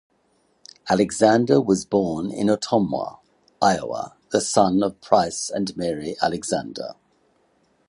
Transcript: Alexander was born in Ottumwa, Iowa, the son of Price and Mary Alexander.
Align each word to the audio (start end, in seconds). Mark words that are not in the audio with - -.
Alexander 0.89 1.61
was 1.61 1.85
born 1.85 2.31
in 2.31 2.47
Ottumwa, 2.49 3.19
Iowa, 3.61 4.15
the 4.31 4.41
son 4.41 4.81
of 4.81 4.99
Price 4.99 5.47
and 5.51 5.77
Mary 5.77 6.15
Alexander. 6.23 6.95